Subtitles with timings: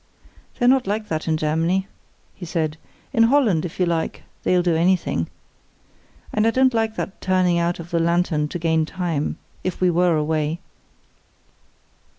[0.57, 1.85] "They're not like that in Germany,"
[2.33, 2.75] he said.
[3.13, 5.27] "In Holland, if you like, they'll do anything.
[6.33, 9.91] And I don't like that turning out of the lantern to gain time, if we
[9.91, 10.59] were away."